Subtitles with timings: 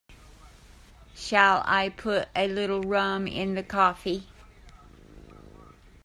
[1.13, 4.25] Shall I put a little rum in the coffee?